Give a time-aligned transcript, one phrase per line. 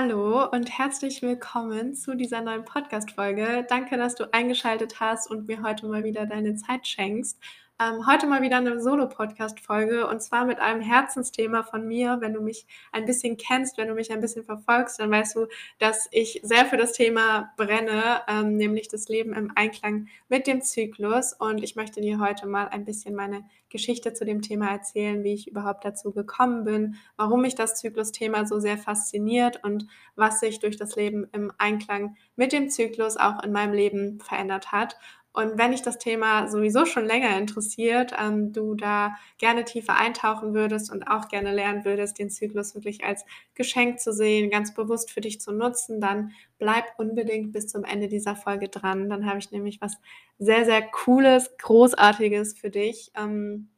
[0.00, 3.66] Hallo und herzlich willkommen zu dieser neuen Podcast-Folge.
[3.68, 7.36] Danke, dass du eingeschaltet hast und mir heute mal wieder deine Zeit schenkst.
[7.80, 12.16] Ähm, heute mal wieder eine Solo-Podcast-Folge und zwar mit einem Herzensthema von mir.
[12.20, 15.46] Wenn du mich ein bisschen kennst, wenn du mich ein bisschen verfolgst, dann weißt du,
[15.78, 20.60] dass ich sehr für das Thema brenne, ähm, nämlich das Leben im Einklang mit dem
[20.60, 21.34] Zyklus.
[21.34, 25.34] Und ich möchte dir heute mal ein bisschen meine Geschichte zu dem Thema erzählen, wie
[25.34, 30.58] ich überhaupt dazu gekommen bin, warum mich das Zyklus-Thema so sehr fasziniert und was sich
[30.58, 34.96] durch das Leben im Einklang mit dem Zyklus auch in meinem Leben verändert hat.
[35.38, 40.52] Und wenn dich das Thema sowieso schon länger interessiert, ähm, du da gerne tiefer eintauchen
[40.52, 43.24] würdest und auch gerne lernen würdest, den Zyklus wirklich als
[43.54, 48.08] Geschenk zu sehen, ganz bewusst für dich zu nutzen, dann bleib unbedingt bis zum Ende
[48.08, 49.08] dieser Folge dran.
[49.08, 49.96] Dann habe ich nämlich was
[50.40, 53.12] sehr, sehr Cooles, Großartiges für dich.
[53.16, 53.68] Ähm,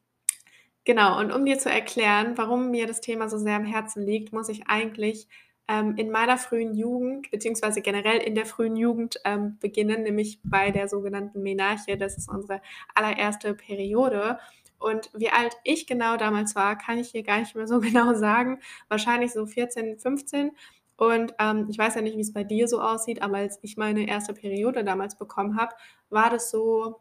[0.84, 4.32] genau, und um dir zu erklären, warum mir das Thema so sehr am Herzen liegt,
[4.32, 5.28] muss ich eigentlich
[5.70, 10.72] ähm, in meiner frühen Jugend, beziehungsweise generell in der frühen Jugend ähm, beginnen, nämlich bei
[10.72, 11.96] der sogenannten Menarche.
[11.96, 12.60] Das ist unsere
[12.92, 14.40] allererste Periode.
[14.80, 18.14] Und wie alt ich genau damals war, kann ich hier gar nicht mehr so genau
[18.14, 18.58] sagen.
[18.88, 20.50] Wahrscheinlich so 14, 15.
[20.96, 23.76] Und ähm, ich weiß ja nicht, wie es bei dir so aussieht, aber als ich
[23.76, 25.72] meine erste Periode damals bekommen habe,
[26.08, 26.96] war das so,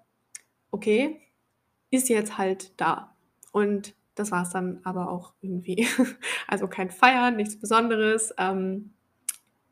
[0.69, 1.19] okay,
[1.89, 3.15] ist jetzt halt da.
[3.51, 5.87] Und das war es dann aber auch irgendwie.
[6.47, 8.93] Also kein Feiern, nichts Besonderes, ähm,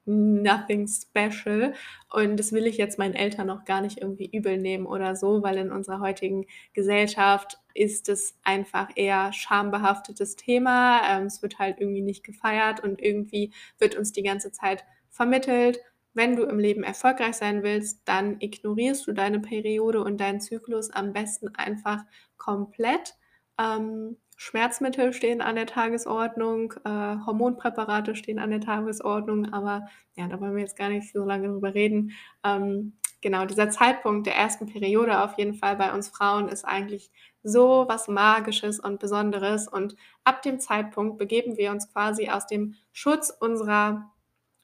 [0.05, 1.73] nothing special.
[2.13, 5.43] Und das will ich jetzt meinen Eltern noch gar nicht irgendwie übel nehmen oder so,
[5.43, 11.01] weil in unserer heutigen Gesellschaft ist es einfach eher schambehaftetes Thema.
[11.09, 15.79] Ähm, es wird halt irgendwie nicht gefeiert und irgendwie wird uns die ganze Zeit vermittelt.
[16.13, 20.89] Wenn du im Leben erfolgreich sein willst, dann ignorierst du deine Periode und deinen Zyklus
[20.89, 22.03] am besten einfach
[22.37, 23.15] komplett.
[23.59, 30.39] Ähm, Schmerzmittel stehen an der Tagesordnung, äh, Hormonpräparate stehen an der Tagesordnung, aber ja, da
[30.39, 32.11] wollen wir jetzt gar nicht so lange drüber reden.
[32.43, 37.11] Ähm, genau, dieser Zeitpunkt der ersten Periode auf jeden Fall bei uns Frauen ist eigentlich
[37.41, 42.75] so was Magisches und Besonderes und ab dem Zeitpunkt begeben wir uns quasi aus dem
[42.93, 44.11] Schutz unserer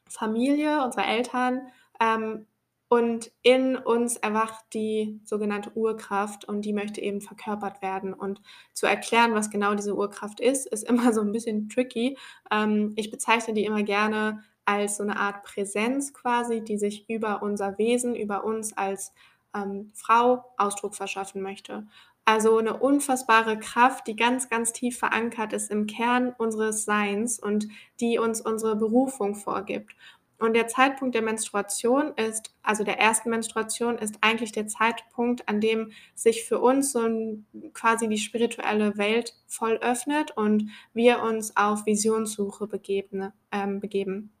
[0.08, 1.62] Familie, unserer Eltern
[2.00, 2.46] ähm,
[2.94, 8.14] und in uns erwacht die sogenannte Urkraft und die möchte eben verkörpert werden.
[8.14, 8.40] Und
[8.72, 12.16] zu erklären, was genau diese Urkraft ist, ist immer so ein bisschen tricky.
[12.52, 17.42] Ähm, ich bezeichne die immer gerne als so eine Art Präsenz quasi, die sich über
[17.42, 19.12] unser Wesen, über uns als
[19.56, 21.88] ähm, Frau Ausdruck verschaffen möchte.
[22.24, 27.66] Also eine unfassbare Kraft, die ganz, ganz tief verankert ist im Kern unseres Seins und
[27.98, 29.96] die uns unsere Berufung vorgibt.
[30.38, 35.60] Und der Zeitpunkt der Menstruation ist, also der ersten Menstruation, ist eigentlich der Zeitpunkt, an
[35.60, 41.56] dem sich für uns so ein, quasi die spirituelle Welt voll öffnet und wir uns
[41.56, 43.32] auf Visionssuche begeben.
[43.52, 44.32] Ähm, begeben.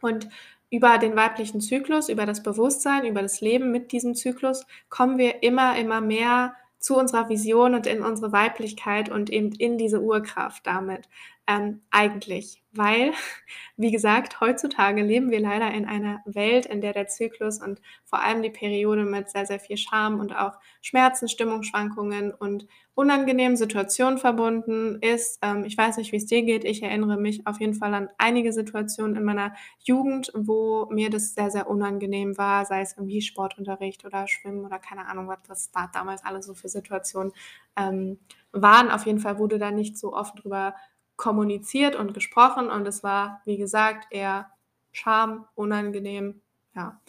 [0.00, 0.28] Und
[0.70, 5.42] über den weiblichen Zyklus, über das Bewusstsein, über das Leben mit diesem Zyklus kommen wir
[5.42, 10.66] immer, immer mehr zu unserer Vision und in unsere Weiblichkeit und eben in diese Urkraft
[10.66, 11.08] damit
[11.46, 13.12] ähm, eigentlich, weil,
[13.76, 18.22] wie gesagt, heutzutage leben wir leider in einer Welt, in der der Zyklus und vor
[18.22, 24.18] allem die Periode mit sehr, sehr viel Scham und auch Schmerzen, Stimmungsschwankungen und unangenehmen Situationen
[24.18, 25.38] verbunden ist.
[25.42, 26.64] Ähm, ich weiß nicht, wie es dir geht.
[26.64, 31.34] Ich erinnere mich auf jeden Fall an einige Situationen in meiner Jugend, wo mir das
[31.34, 35.70] sehr, sehr unangenehm war, sei es irgendwie Sportunterricht oder Schwimmen oder keine Ahnung, was das
[35.72, 37.32] da damals alles so für Situationen
[37.76, 38.18] ähm,
[38.52, 38.90] waren.
[38.90, 40.74] Auf jeden Fall wurde da nicht so offen drüber
[41.16, 44.50] kommuniziert und gesprochen und es war, wie gesagt, eher
[44.92, 46.42] Scham, unangenehm,
[46.74, 47.00] ja.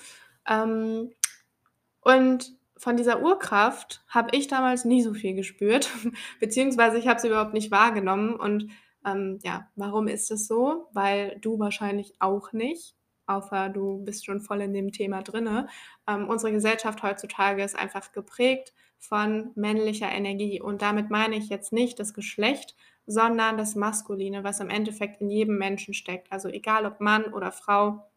[0.48, 1.12] Ähm,
[2.02, 5.90] und von dieser Urkraft habe ich damals nie so viel gespürt,
[6.40, 8.36] beziehungsweise ich habe sie überhaupt nicht wahrgenommen.
[8.36, 8.72] Und
[9.06, 10.90] ähm, ja, warum ist es so?
[10.94, 15.68] Weil du wahrscheinlich auch nicht, außer du bist schon voll in dem Thema drinne.
[16.08, 20.62] Ähm, unsere Gesellschaft heutzutage ist einfach geprägt von männlicher Energie.
[20.62, 22.76] Und damit meine ich jetzt nicht das Geschlecht,
[23.06, 26.32] sondern das Maskuline, was im Endeffekt in jedem Menschen steckt.
[26.32, 28.08] Also egal ob Mann oder Frau,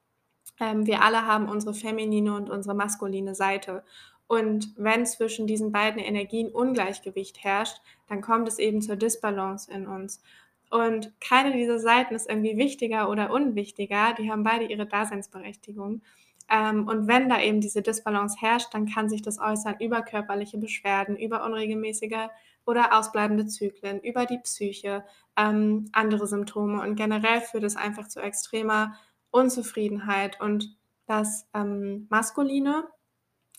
[0.60, 3.84] ähm, wir alle haben unsere feminine und unsere maskuline Seite.
[4.28, 9.86] Und wenn zwischen diesen beiden Energien Ungleichgewicht herrscht, dann kommt es eben zur Disbalance in
[9.86, 10.22] uns.
[10.70, 16.02] Und keine dieser Seiten ist irgendwie wichtiger oder unwichtiger, die haben beide ihre Daseinsberechtigung.
[16.48, 20.58] Ähm, und wenn da eben diese Disbalance herrscht, dann kann sich das äußern über körperliche
[20.58, 22.28] Beschwerden, über unregelmäßige
[22.64, 25.04] oder ausbleibende Zyklen, über die Psyche,
[25.36, 26.82] ähm, andere Symptome.
[26.82, 28.96] Und generell führt es einfach zu extremer
[29.30, 30.40] Unzufriedenheit.
[30.40, 30.76] Und
[31.06, 32.84] das ähm, Maskuline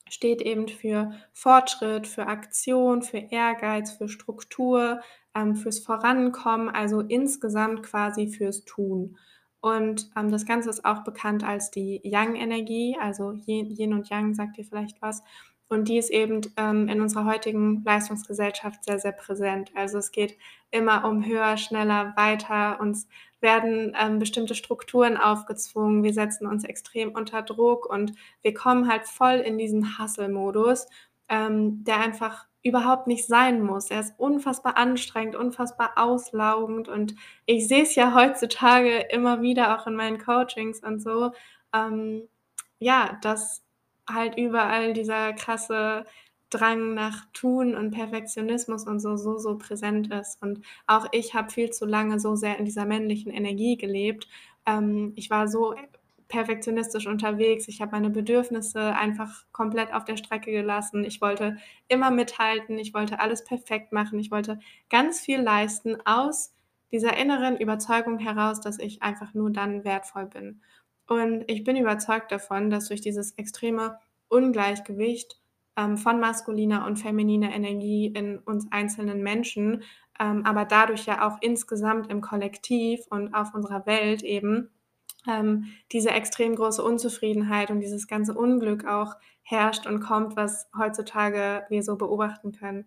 [0.10, 5.02] steht eben für Fortschritt, für Aktion, für Ehrgeiz, für Struktur,
[5.36, 9.18] ähm, fürs Vorankommen, also insgesamt quasi fürs Tun.
[9.60, 14.58] Und ähm, das Ganze ist auch bekannt als die Yang-Energie, also Yin und Yang sagt
[14.58, 15.24] ihr vielleicht was.
[15.70, 19.72] Und die ist eben ähm, in unserer heutigen Leistungsgesellschaft sehr, sehr präsent.
[19.76, 20.38] Also es geht
[20.72, 22.80] immer um höher, schneller, weiter.
[22.80, 23.08] Uns
[23.42, 26.04] werden ähm, bestimmte Strukturen aufgezwungen.
[26.04, 30.88] Wir setzen uns extrem unter Druck und wir kommen halt voll in diesen Hustle-Modus,
[31.28, 33.90] ähm, der einfach überhaupt nicht sein muss.
[33.92, 37.16] Er ist unfassbar anstrengend, unfassbar auslaugend und
[37.46, 41.32] ich sehe es ja heutzutage immer wieder auch in meinen Coachings und so,
[41.74, 42.24] ähm,
[42.80, 43.64] ja, dass
[44.10, 46.06] halt überall dieser krasse
[46.50, 50.42] Drang nach Tun und Perfektionismus und so, so, so präsent ist.
[50.42, 54.28] Und auch ich habe viel zu lange so sehr in dieser männlichen Energie gelebt.
[54.66, 55.76] Ähm, ich war so
[56.28, 57.68] perfektionistisch unterwegs.
[57.68, 61.04] Ich habe meine Bedürfnisse einfach komplett auf der Strecke gelassen.
[61.04, 61.58] Ich wollte
[61.88, 62.78] immer mithalten.
[62.78, 64.20] Ich wollte alles perfekt machen.
[64.20, 64.60] Ich wollte
[64.90, 66.54] ganz viel leisten aus
[66.92, 70.62] dieser inneren Überzeugung heraus, dass ich einfach nur dann wertvoll bin.
[71.08, 73.98] Und ich bin überzeugt davon, dass durch dieses extreme
[74.30, 75.40] Ungleichgewicht
[75.78, 79.84] ähm, von maskuliner und femininer Energie in uns einzelnen Menschen,
[80.20, 84.70] ähm, aber dadurch ja auch insgesamt im Kollektiv und auf unserer Welt eben
[85.28, 91.66] ähm, diese extrem große Unzufriedenheit und dieses ganze Unglück auch herrscht und kommt, was heutzutage
[91.70, 92.86] wir so beobachten können.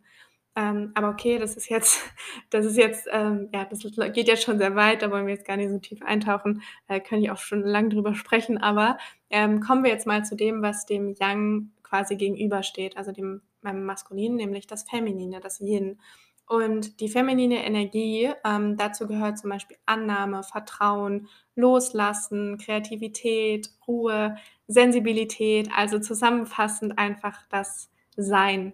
[0.57, 2.03] Ähm, aber okay, das ist jetzt,
[2.51, 3.81] das ist jetzt, ähm, ja, das
[4.13, 7.01] geht jetzt schon sehr weit, da wollen wir jetzt gar nicht so tief eintauchen, äh,
[7.01, 8.99] können ich auch schon lange drüber sprechen, aber
[9.31, 13.85] ähm, kommen wir jetzt mal zu dem, was dem Yang quasi gegenübersteht, also dem, dem
[13.85, 16.01] Maskulinen, nämlich das Feminine, das Yin.
[16.51, 24.37] Und die feminine Energie, ähm, dazu gehört zum Beispiel Annahme, Vertrauen, Loslassen, Kreativität, Ruhe,
[24.67, 28.73] Sensibilität, also zusammenfassend einfach das Sein.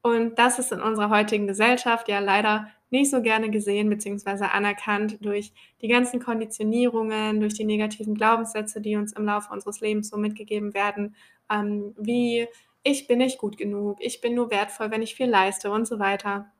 [0.00, 4.46] Und das ist in unserer heutigen Gesellschaft ja leider nicht so gerne gesehen bzw.
[4.46, 5.52] anerkannt durch
[5.82, 10.72] die ganzen Konditionierungen, durch die negativen Glaubenssätze, die uns im Laufe unseres Lebens so mitgegeben
[10.72, 11.14] werden,
[11.50, 12.48] ähm, wie
[12.82, 15.98] ich bin nicht gut genug, ich bin nur wertvoll, wenn ich viel leiste und so
[15.98, 16.50] weiter.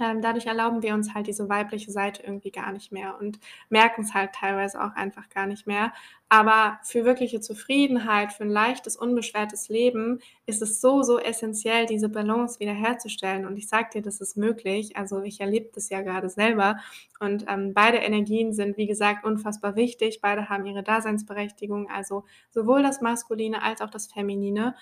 [0.00, 4.02] Ähm, dadurch erlauben wir uns halt diese weibliche Seite irgendwie gar nicht mehr und merken
[4.02, 5.92] es halt teilweise auch einfach gar nicht mehr.
[6.30, 12.10] Aber für wirkliche Zufriedenheit, für ein leichtes, unbeschwertes Leben ist es so, so essentiell, diese
[12.10, 13.46] Balance wiederherzustellen.
[13.46, 14.96] Und ich sage dir, das ist möglich.
[14.96, 16.76] Also ich erlebe das ja gerade selber.
[17.18, 20.20] Und ähm, beide Energien sind, wie gesagt, unfassbar wichtig.
[20.20, 21.88] Beide haben ihre Daseinsberechtigung.
[21.90, 24.74] Also sowohl das Maskuline als auch das Feminine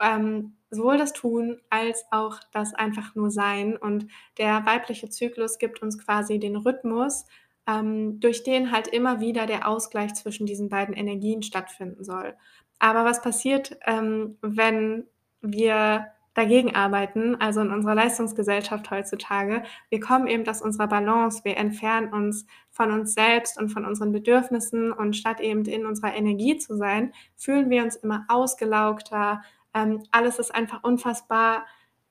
[0.00, 3.76] ähm, sowohl das Tun als auch das einfach nur Sein.
[3.76, 4.06] Und
[4.38, 7.24] der weibliche Zyklus gibt uns quasi den Rhythmus,
[7.66, 12.34] ähm, durch den halt immer wieder der Ausgleich zwischen diesen beiden Energien stattfinden soll.
[12.78, 15.06] Aber was passiert, ähm, wenn
[15.40, 16.06] wir
[16.38, 19.64] dagegen arbeiten, also in unserer Leistungsgesellschaft heutzutage.
[19.90, 24.12] Wir kommen eben aus unserer Balance, wir entfernen uns von uns selbst und von unseren
[24.12, 29.42] Bedürfnissen und statt eben in unserer Energie zu sein, fühlen wir uns immer ausgelaugter,
[29.78, 31.66] ähm, alles ist einfach unfassbar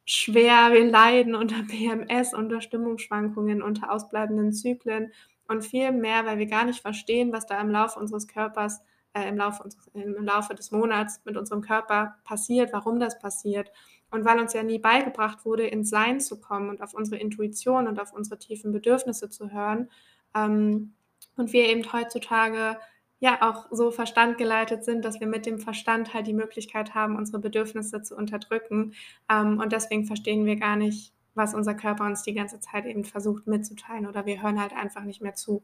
[0.06, 0.72] schwer.
[0.72, 5.12] Wir leiden unter PMS, unter Stimmungsschwankungen, unter ausbleibenden Zyklen
[5.48, 8.82] und viel mehr, weil wir gar nicht verstehen, was da im Laufe unseres Körpers,
[9.14, 13.72] äh, im, Laufe unseres, im Laufe des Monats mit unserem Körper passiert, warum das passiert.
[14.10, 17.88] Und weil uns ja nie beigebracht wurde, ins Sein zu kommen und auf unsere Intuition
[17.88, 19.90] und auf unsere tiefen Bedürfnisse zu hören.
[20.34, 20.94] Ähm,
[21.36, 22.78] und wir eben heutzutage
[23.20, 27.40] ja auch so verstandgeleitet sind, dass wir mit dem Verstand halt die Möglichkeit haben, unsere
[27.40, 28.94] Bedürfnisse zu unterdrücken.
[29.30, 33.04] Ähm, und deswegen verstehen wir gar nicht, was unser Körper uns die ganze Zeit eben
[33.04, 35.64] versucht mitzuteilen oder wir hören halt einfach nicht mehr zu.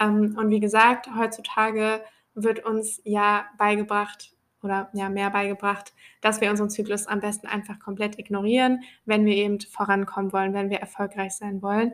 [0.00, 2.02] Ähm, und wie gesagt, heutzutage
[2.34, 7.78] wird uns ja beigebracht oder ja mehr beigebracht, dass wir unseren Zyklus am besten einfach
[7.78, 11.92] komplett ignorieren, wenn wir eben vorankommen wollen, wenn wir erfolgreich sein wollen.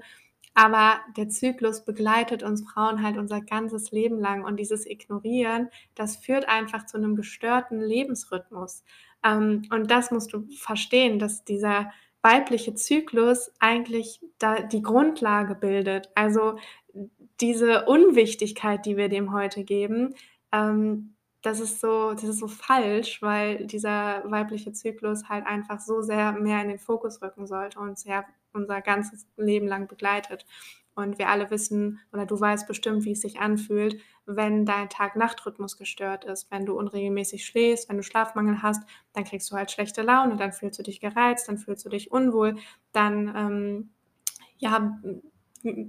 [0.54, 6.16] Aber der Zyklus begleitet uns Frauen halt unser ganzes Leben lang und dieses Ignorieren, das
[6.16, 8.84] führt einfach zu einem gestörten Lebensrhythmus.
[9.25, 11.90] Ähm, und das musst du verstehen, dass dieser
[12.23, 16.08] weibliche Zyklus eigentlich da die Grundlage bildet.
[16.14, 16.56] Also
[17.40, 20.14] diese Unwichtigkeit, die wir dem heute geben,
[20.52, 21.13] ähm,
[21.44, 26.32] das ist so, das ist so falsch, weil dieser weibliche Zyklus halt einfach so sehr
[26.32, 28.24] mehr in den Fokus rücken sollte und sehr
[28.54, 30.46] unser ganzes Leben lang begleitet.
[30.94, 35.76] Und wir alle wissen, oder du weißt bestimmt, wie es sich anfühlt, wenn dein Tag-Nacht-Rhythmus
[35.76, 36.50] gestört ist.
[36.50, 38.82] Wenn du unregelmäßig schläfst, wenn du Schlafmangel hast,
[39.12, 42.10] dann kriegst du halt schlechte Laune, dann fühlst du dich gereizt, dann fühlst du dich
[42.10, 42.56] unwohl,
[42.92, 43.90] dann ähm,
[44.56, 44.98] ja,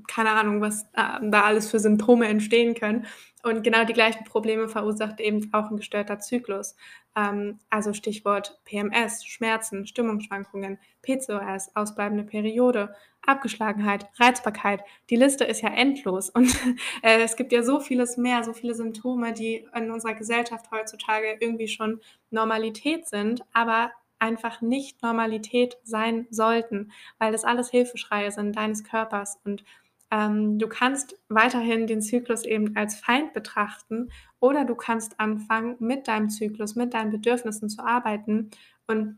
[0.08, 3.06] keine Ahnung, was äh, da alles für Symptome entstehen können.
[3.44, 6.76] Und genau die gleichen Probleme verursacht eben auch ein gestörter Zyklus.
[7.16, 14.82] Ähm, also Stichwort PMS, Schmerzen, Stimmungsschwankungen, PCOS, ausbleibende Periode, Abgeschlagenheit, Reizbarkeit.
[15.10, 16.56] Die Liste ist ja endlos und
[17.04, 21.38] äh, es gibt ja so vieles mehr, so viele Symptome, die in unserer Gesellschaft heutzutage
[21.40, 22.02] irgendwie schon
[22.32, 29.40] Normalität sind, aber einfach nicht Normalität sein sollten, weil das alles Hilfeschreie sind deines Körpers
[29.44, 29.64] und
[30.12, 36.08] ähm, du kannst weiterhin den Zyklus eben als Feind betrachten oder du kannst anfangen, mit
[36.08, 38.52] deinem Zyklus, mit deinen Bedürfnissen zu arbeiten
[38.88, 39.18] und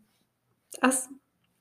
[0.82, 1.10] das,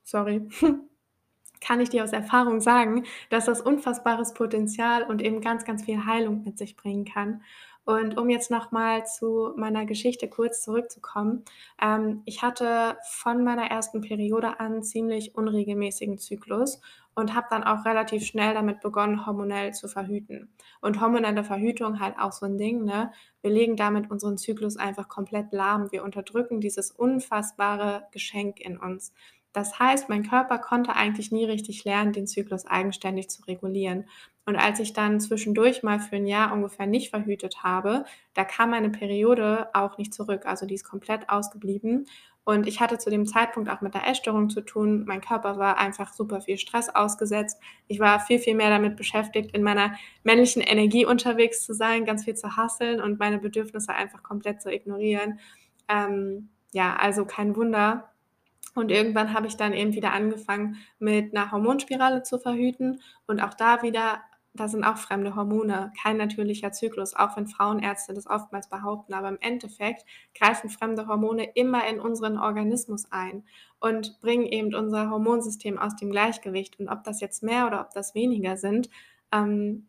[0.03, 0.47] sorry,
[1.61, 6.05] kann ich dir aus Erfahrung sagen, dass das unfassbares Potenzial und eben ganz, ganz viel
[6.05, 7.41] Heilung mit sich bringen kann.
[7.87, 11.45] Und um jetzt nochmal zu meiner Geschichte kurz zurückzukommen,
[11.81, 16.81] ähm, ich hatte von meiner ersten Periode an ziemlich unregelmäßigen Zyklus
[17.15, 20.49] und habe dann auch relativ schnell damit begonnen, hormonell zu verhüten.
[20.81, 23.13] Und hormonelle Verhütung halt auch so ein Ding, ne?
[23.41, 25.89] Wir legen damit unseren Zyklus einfach komplett lahm.
[25.89, 29.13] Wir unterdrücken dieses unfassbare Geschenk in uns.
[29.53, 34.09] Das heißt, mein Körper konnte eigentlich nie richtig lernen, den Zyklus eigenständig zu regulieren.
[34.47, 38.69] Und als ich dann zwischendurch mal für ein Jahr ungefähr nicht verhütet habe, da kam
[38.69, 40.45] meine Periode auch nicht zurück.
[40.45, 42.07] Also die ist komplett ausgeblieben.
[42.45, 45.03] Und ich hatte zu dem Zeitpunkt auch mit der Essstörung zu tun.
[45.05, 47.59] Mein Körper war einfach super viel Stress ausgesetzt.
[47.89, 52.23] Ich war viel, viel mehr damit beschäftigt, in meiner männlichen Energie unterwegs zu sein, ganz
[52.23, 55.41] viel zu hasseln und meine Bedürfnisse einfach komplett zu ignorieren.
[55.89, 58.13] Ähm, ja, also kein Wunder,
[58.77, 63.01] und irgendwann habe ich dann eben wieder angefangen, mit einer Hormonspirale zu verhüten.
[63.25, 64.21] Und auch da wieder,
[64.59, 69.13] da sind auch fremde Hormone, kein natürlicher Zyklus, auch wenn Frauenärzte das oftmals behaupten.
[69.13, 73.43] Aber im Endeffekt greifen fremde Hormone immer in unseren Organismus ein
[73.79, 76.79] und bringen eben unser Hormonsystem aus dem Gleichgewicht.
[76.79, 78.89] Und ob das jetzt mehr oder ob das weniger sind,
[79.31, 79.87] ähm,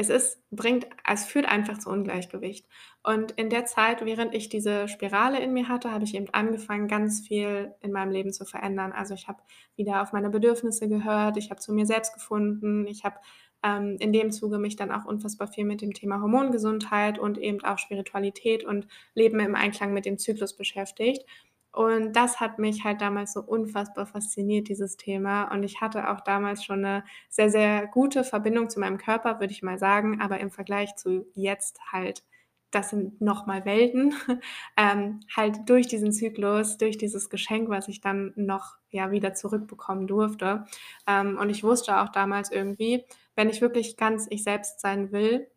[0.00, 2.66] es ist, bringt, es führt einfach zu Ungleichgewicht.
[3.02, 6.88] Und in der Zeit, während ich diese Spirale in mir hatte, habe ich eben angefangen,
[6.88, 8.92] ganz viel in meinem Leben zu verändern.
[8.92, 9.42] Also ich habe
[9.76, 13.16] wieder auf meine Bedürfnisse gehört, ich habe zu mir selbst gefunden, ich habe
[13.62, 17.62] ähm, in dem Zuge mich dann auch unfassbar viel mit dem Thema Hormongesundheit und eben
[17.64, 21.24] auch Spiritualität und Leben im Einklang mit dem Zyklus beschäftigt.
[21.72, 25.44] Und das hat mich halt damals so unfassbar fasziniert, dieses Thema.
[25.52, 29.52] Und ich hatte auch damals schon eine sehr, sehr gute Verbindung zu meinem Körper, würde
[29.52, 30.20] ich mal sagen.
[30.20, 32.24] Aber im Vergleich zu jetzt halt,
[32.72, 34.14] das sind nochmal Welten,
[34.76, 40.08] ähm, halt durch diesen Zyklus, durch dieses Geschenk, was ich dann noch ja wieder zurückbekommen
[40.08, 40.64] durfte.
[41.06, 43.04] Ähm, und ich wusste auch damals irgendwie,
[43.36, 45.48] wenn ich wirklich ganz ich selbst sein will,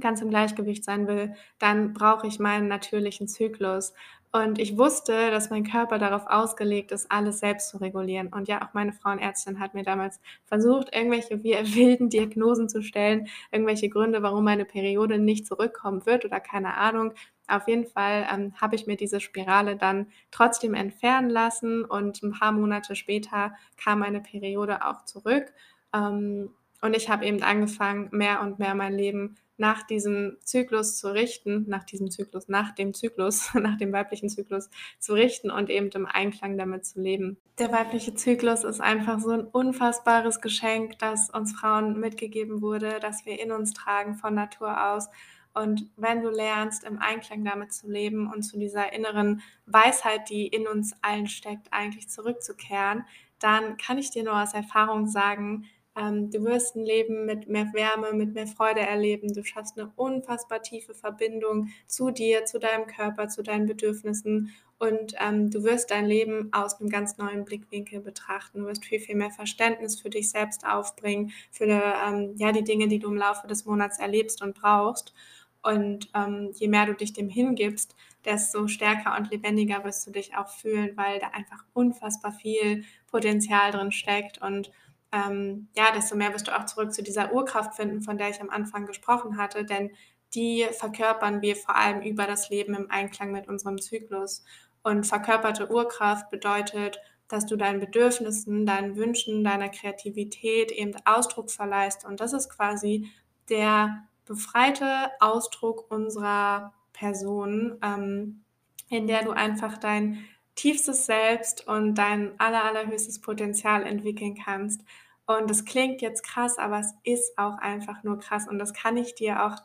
[0.00, 3.94] ganz im Gleichgewicht sein will, dann brauche ich meinen natürlichen Zyklus.
[4.32, 8.28] Und ich wusste, dass mein Körper darauf ausgelegt ist, alles selbst zu regulieren.
[8.28, 13.88] Und ja, auch meine Frauenärztin hat mir damals versucht, irgendwelche wilden Diagnosen zu stellen, irgendwelche
[13.88, 17.14] Gründe, warum meine Periode nicht zurückkommen wird oder keine Ahnung.
[17.48, 22.32] Auf jeden Fall ähm, habe ich mir diese Spirale dann trotzdem entfernen lassen und ein
[22.32, 25.52] paar Monate später kam meine Periode auch zurück.
[25.94, 26.50] Ähm,
[26.82, 31.64] und ich habe eben angefangen, mehr und mehr mein Leben nach diesem Zyklus zu richten,
[31.68, 34.68] nach diesem Zyklus, nach dem Zyklus, nach dem weiblichen Zyklus
[34.98, 37.38] zu richten und eben im Einklang damit zu leben.
[37.58, 43.24] Der weibliche Zyklus ist einfach so ein unfassbares Geschenk, das uns Frauen mitgegeben wurde, das
[43.24, 45.08] wir in uns tragen von Natur aus.
[45.54, 50.46] Und wenn du lernst, im Einklang damit zu leben und zu dieser inneren Weisheit, die
[50.46, 53.06] in uns allen steckt, eigentlich zurückzukehren,
[53.38, 55.64] dann kann ich dir nur aus Erfahrung sagen,
[55.96, 59.32] ähm, du wirst ein Leben mit mehr Wärme, mit mehr Freude erleben.
[59.32, 65.14] Du schaffst eine unfassbar tiefe Verbindung zu dir, zu deinem Körper, zu deinen Bedürfnissen und
[65.18, 68.60] ähm, du wirst dein Leben aus einem ganz neuen Blickwinkel betrachten.
[68.60, 72.86] Du wirst viel, viel mehr Verständnis für dich selbst aufbringen, für ähm, ja, die Dinge,
[72.88, 75.14] die du im Laufe des Monats erlebst und brauchst.
[75.62, 80.36] Und ähm, je mehr du dich dem hingibst, desto stärker und lebendiger wirst du dich
[80.36, 84.70] auch fühlen, weil da einfach unfassbar viel Potenzial drin steckt und
[85.12, 88.40] ähm, ja, desto mehr wirst du auch zurück zu dieser Urkraft finden, von der ich
[88.40, 89.90] am Anfang gesprochen hatte, denn
[90.34, 94.44] die verkörpern wir vor allem über das Leben im Einklang mit unserem Zyklus.
[94.82, 102.04] Und verkörperte Urkraft bedeutet, dass du deinen Bedürfnissen, deinen Wünschen, deiner Kreativität eben Ausdruck verleihst.
[102.04, 103.10] Und das ist quasi
[103.48, 108.44] der befreite Ausdruck unserer Person, ähm,
[108.88, 110.24] in der du einfach dein
[110.56, 114.82] tiefstes Selbst und dein aller, allerhöchstes Potenzial entwickeln kannst.
[115.26, 118.48] Und das klingt jetzt krass, aber es ist auch einfach nur krass.
[118.48, 119.56] Und das kann ich dir auch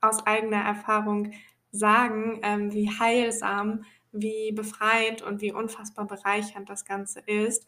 [0.00, 1.32] aus eigener Erfahrung
[1.72, 7.66] sagen, ähm, wie heilsam, wie befreiend und wie unfassbar bereichernd das Ganze ist.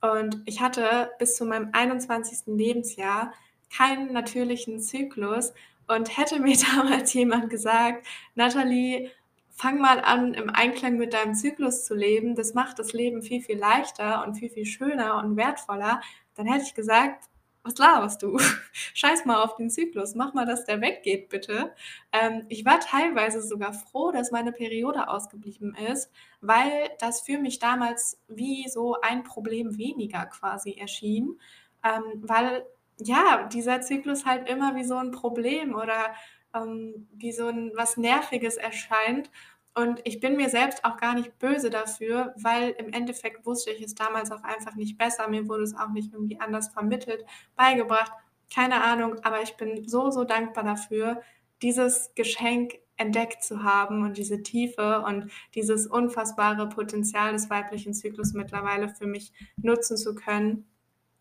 [0.00, 2.54] Und ich hatte bis zu meinem 21.
[2.56, 3.32] Lebensjahr
[3.74, 5.52] keinen natürlichen Zyklus.
[5.88, 9.10] Und hätte mir damals jemand gesagt, Natalie,
[9.56, 13.40] fang mal an, im Einklang mit deinem Zyklus zu leben, das macht das Leben viel,
[13.40, 16.02] viel leichter und viel, viel schöner und wertvoller,
[16.34, 17.30] dann hätte ich gesagt,
[17.62, 18.38] was laberst du?
[18.94, 21.74] Scheiß mal auf den Zyklus, mach mal, dass der weggeht, bitte.
[22.12, 27.58] Ähm, ich war teilweise sogar froh, dass meine Periode ausgeblieben ist, weil das für mich
[27.58, 31.40] damals wie so ein Problem weniger quasi erschien,
[31.82, 32.66] ähm, weil
[32.98, 36.14] ja, dieser Zyklus halt immer wie so ein Problem oder
[36.56, 39.30] ähm, wie so ein was Nerviges erscheint.
[39.74, 43.82] Und ich bin mir selbst auch gar nicht böse dafür, weil im Endeffekt wusste ich
[43.82, 45.28] es damals auch einfach nicht besser.
[45.28, 48.12] Mir wurde es auch nicht irgendwie anders vermittelt, beigebracht.
[48.54, 51.20] Keine Ahnung, aber ich bin so, so dankbar dafür,
[51.60, 58.32] dieses Geschenk entdeckt zu haben und diese Tiefe und dieses unfassbare Potenzial des weiblichen Zyklus
[58.32, 60.66] mittlerweile für mich nutzen zu können.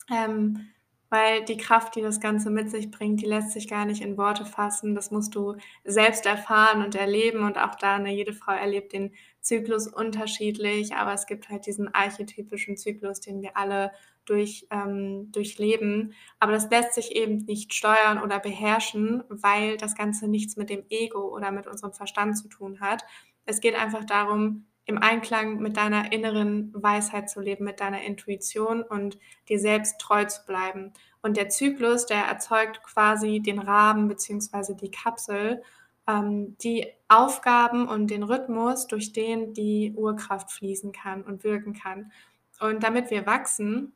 [0.09, 0.69] Ähm,
[1.15, 4.17] weil die Kraft, die das Ganze mit sich bringt, die lässt sich gar nicht in
[4.17, 4.95] Worte fassen.
[4.95, 5.55] Das musst du
[5.86, 11.13] selbst erfahren und erleben und auch da, ne, jede Frau erlebt den Zyklus unterschiedlich, aber
[11.13, 13.93] es gibt halt diesen archetypischen Zyklus, den wir alle
[14.25, 16.13] durch, ähm, durchleben.
[16.39, 20.84] Aber das lässt sich eben nicht steuern oder beherrschen, weil das Ganze nichts mit dem
[20.89, 23.05] Ego oder mit unserem Verstand zu tun hat.
[23.45, 28.83] Es geht einfach darum, im Einklang mit deiner inneren Weisheit zu leben, mit deiner Intuition
[28.83, 29.17] und
[29.49, 30.93] dir selbst treu zu bleiben.
[31.21, 34.75] Und der Zyklus, der erzeugt quasi den Rahmen bzw.
[34.75, 35.63] die Kapsel,
[36.07, 42.11] ähm, die Aufgaben und den Rhythmus, durch den die Urkraft fließen kann und wirken kann.
[42.59, 43.93] Und damit wir wachsen,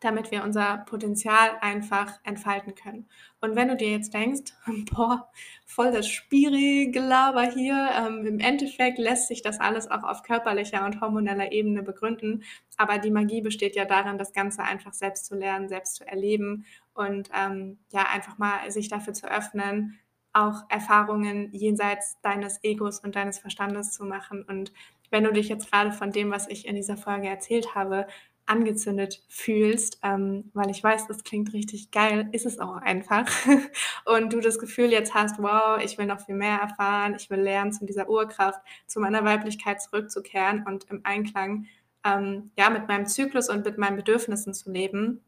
[0.00, 3.08] damit wir unser Potenzial einfach entfalten können.
[3.40, 4.52] Und wenn du dir jetzt denkst,
[4.94, 5.28] boah,
[5.66, 11.00] voll das Spiri-Gelaber hier, ähm, im Endeffekt lässt sich das alles auch auf körperlicher und
[11.00, 12.44] hormoneller Ebene begründen.
[12.76, 16.64] Aber die Magie besteht ja darin, das Ganze einfach selbst zu lernen, selbst zu erleben
[16.94, 19.98] und ähm, ja, einfach mal sich dafür zu öffnen,
[20.32, 24.42] auch Erfahrungen jenseits deines Egos und deines Verstandes zu machen.
[24.42, 24.72] Und
[25.10, 28.06] wenn du dich jetzt gerade von dem, was ich in dieser Folge erzählt habe,
[28.48, 33.26] angezündet fühlst, ähm, weil ich weiß, das klingt richtig geil, ist es auch einfach.
[34.04, 37.40] und du das Gefühl jetzt hast, wow, ich will noch viel mehr erfahren, ich will
[37.40, 41.66] lernen, zu dieser Urkraft, zu meiner Weiblichkeit zurückzukehren und im Einklang
[42.04, 45.20] ähm, ja, mit meinem Zyklus und mit meinen Bedürfnissen zu leben,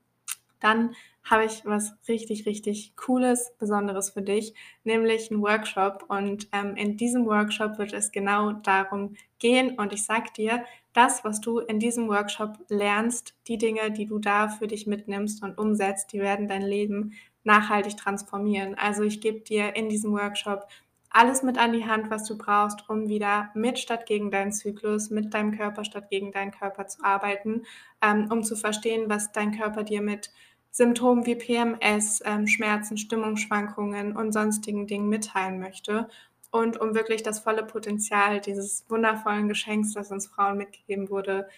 [0.61, 4.55] dann habe ich was richtig, richtig Cooles, Besonderes für dich,
[4.85, 6.05] nämlich einen Workshop.
[6.09, 9.79] Und ähm, in diesem Workshop wird es genau darum gehen.
[9.79, 14.19] Und ich sage dir, das, was du in diesem Workshop lernst, die Dinge, die du
[14.19, 17.13] da für dich mitnimmst und umsetzt, die werden dein Leben
[17.45, 18.75] nachhaltig transformieren.
[18.77, 20.67] Also ich gebe dir in diesem Workshop
[21.11, 25.11] alles mit an die Hand, was du brauchst, um wieder mit statt gegen deinen Zyklus,
[25.11, 27.63] mit deinem Körper statt gegen deinen Körper zu arbeiten,
[28.01, 30.31] ähm, um zu verstehen, was dein Körper dir mit
[30.71, 36.09] Symptomen wie PMS, ähm, Schmerzen, Stimmungsschwankungen und sonstigen Dingen mitteilen möchte
[36.51, 41.49] und um wirklich das volle Potenzial dieses wundervollen Geschenks, das uns Frauen mitgegeben wurde,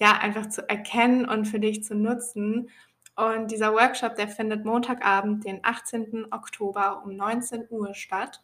[0.00, 2.70] ja, einfach zu erkennen und für dich zu nutzen.
[3.16, 6.28] Und dieser Workshop, der findet Montagabend, den 18.
[6.30, 8.42] Oktober um 19 Uhr statt.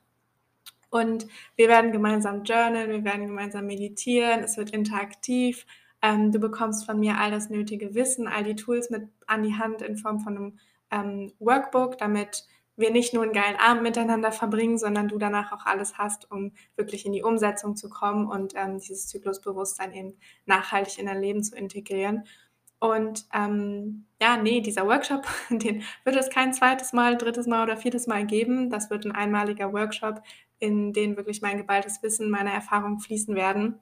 [0.90, 5.64] Und wir werden gemeinsam journalen, wir werden gemeinsam meditieren, es wird interaktiv.
[6.02, 9.54] Ähm, du bekommst von mir all das nötige Wissen, all die Tools mit an die
[9.54, 10.58] Hand in Form von einem
[10.90, 12.44] ähm, Workbook, damit
[12.76, 16.52] wir nicht nur einen geilen Abend miteinander verbringen, sondern du danach auch alles hast, um
[16.76, 20.14] wirklich in die Umsetzung zu kommen und ähm, dieses Zyklusbewusstsein eben
[20.46, 22.24] nachhaltig in dein Leben zu integrieren.
[22.80, 27.76] Und ähm, ja, nee, dieser Workshop, den wird es kein zweites Mal, drittes Mal oder
[27.76, 28.70] viertes Mal geben.
[28.70, 30.22] Das wird ein einmaliger Workshop,
[30.58, 33.80] in den wirklich mein geballtes Wissen, meine Erfahrungen fließen werden.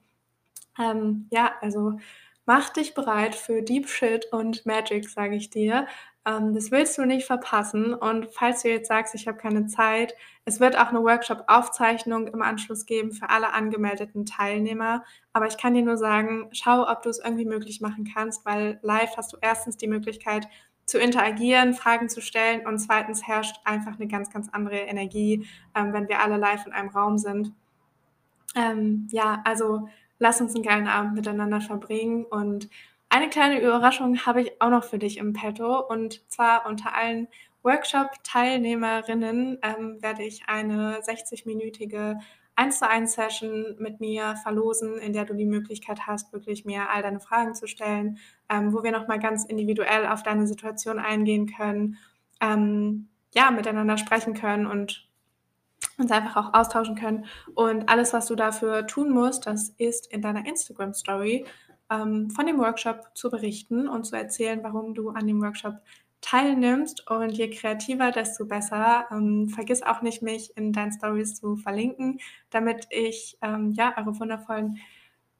[0.79, 1.99] Ähm, ja, also
[2.45, 5.87] mach dich bereit für Deep Shit und Magic, sage ich dir.
[6.25, 7.93] Ähm, das willst du nicht verpassen.
[7.93, 12.41] Und falls du jetzt sagst, ich habe keine Zeit, es wird auch eine Workshop-Aufzeichnung im
[12.41, 15.03] Anschluss geben für alle angemeldeten Teilnehmer.
[15.33, 18.79] Aber ich kann dir nur sagen, schau, ob du es irgendwie möglich machen kannst, weil
[18.81, 20.47] live hast du erstens die Möglichkeit
[20.85, 25.93] zu interagieren, Fragen zu stellen und zweitens herrscht einfach eine ganz, ganz andere Energie, ähm,
[25.93, 27.53] wenn wir alle live in einem Raum sind.
[28.55, 29.87] Ähm, ja, also
[30.19, 32.69] lass uns einen geilen Abend miteinander verbringen und
[33.13, 37.27] eine kleine Überraschung habe ich auch noch für dich im Petto und zwar unter allen
[37.61, 42.15] Workshop-Teilnehmerinnen ähm, werde ich eine 60-minütige
[42.55, 46.89] 1 zu 1 Session mit mir verlosen, in der du die Möglichkeit hast, wirklich mir
[46.89, 48.17] all deine Fragen zu stellen,
[48.49, 51.97] ähm, wo wir nochmal ganz individuell auf deine Situation eingehen können,
[52.41, 55.07] ähm, ja, miteinander sprechen können und
[55.99, 57.25] uns einfach auch austauschen können.
[57.53, 61.45] Und alles, was du dafür tun musst, das ist in deiner Instagram-Story
[61.93, 65.75] ähm, von dem Workshop zu berichten und zu erzählen, warum du an dem Workshop
[66.21, 69.05] teilnimmst und je kreativer, desto besser.
[69.11, 74.19] Ähm, vergiss auch nicht, mich in deinen Stories zu verlinken, damit ich ähm, ja eure
[74.19, 74.79] wundervollen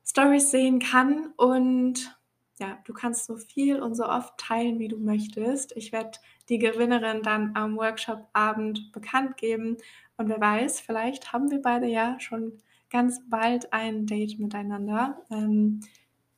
[0.05, 2.19] Stories sehen kann und
[2.59, 5.75] ja, du kannst so viel und so oft teilen, wie du möchtest.
[5.75, 9.77] Ich werde die Gewinnerin dann am Workshop-Abend bekannt geben
[10.17, 15.17] und wer weiß, vielleicht haben wir beide ja schon ganz bald ein Date miteinander.
[15.31, 15.81] Ähm,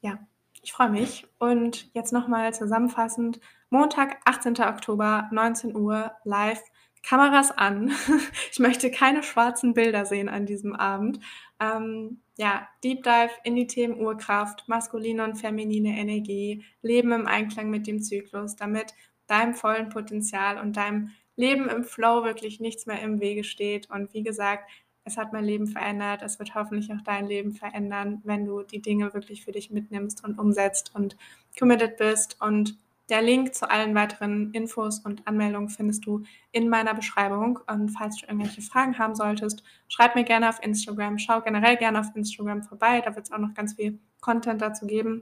[0.06, 0.20] ja,
[0.62, 1.28] ich freue mich.
[1.40, 3.40] Und jetzt nochmal zusammenfassend:
[3.70, 4.60] Montag, 18.
[4.62, 6.62] Oktober, 19 Uhr, live.
[7.04, 7.92] Kameras an.
[8.52, 11.20] Ich möchte keine schwarzen Bilder sehen an diesem Abend.
[11.60, 17.70] Ähm, ja, Deep Dive in die Themen Urkraft, maskuline und feminine Energie, Leben im Einklang
[17.70, 18.94] mit dem Zyklus, damit
[19.28, 23.90] deinem vollen Potenzial und deinem Leben im Flow wirklich nichts mehr im Wege steht.
[23.90, 24.70] Und wie gesagt,
[25.06, 26.24] es hat mein Leben verändert.
[26.24, 30.24] Es wird hoffentlich auch dein Leben verändern, wenn du die Dinge wirklich für dich mitnimmst
[30.24, 31.16] und umsetzt und
[31.58, 32.42] committed bist.
[32.42, 32.76] Und
[33.10, 37.60] der Link zu allen weiteren Infos und Anmeldungen findest du in meiner Beschreibung.
[37.68, 41.20] Und falls du irgendwelche Fragen haben solltest, schreib mir gerne auf Instagram.
[41.20, 43.02] Schau generell gerne auf Instagram vorbei.
[43.02, 45.22] Da wird es auch noch ganz viel Content dazu geben.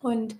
[0.00, 0.36] Und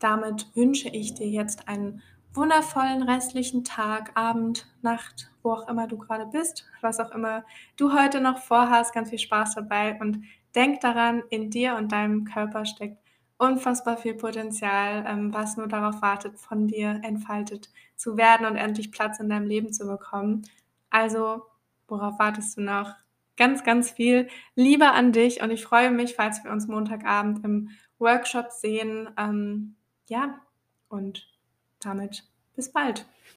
[0.00, 2.02] damit wünsche ich dir jetzt einen
[2.36, 7.44] wundervollen restlichen Tag, Abend, Nacht, wo auch immer du gerade bist, was auch immer
[7.76, 8.92] du heute noch vorhast.
[8.94, 10.22] Ganz viel Spaß dabei und
[10.54, 12.98] denk daran, in dir und deinem Körper steckt
[13.38, 18.92] unfassbar viel Potenzial, ähm, was nur darauf wartet, von dir entfaltet zu werden und endlich
[18.92, 20.42] Platz in deinem Leben zu bekommen.
[20.90, 21.42] Also,
[21.88, 22.94] worauf wartest du noch?
[23.36, 27.70] Ganz, ganz viel Liebe an dich und ich freue mich, falls wir uns Montagabend im
[27.98, 29.10] Workshop sehen.
[29.18, 29.76] Ähm,
[30.08, 30.40] ja,
[30.88, 31.35] und
[31.80, 33.06] damit bis bald.